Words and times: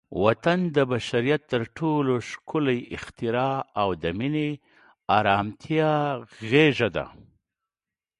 وطن 0.23 0.59
د 0.75 0.77
بشریت 0.91 1.41
تر 1.51 1.61
ټولو 1.77 2.13
ښکلی 2.29 2.79
اختراع 2.95 3.55
او 3.81 3.89
د 4.01 4.03
مینې، 4.19 4.49
ارامتیا 5.17 5.93
غېږه 6.49 6.89
ده. 6.95 7.05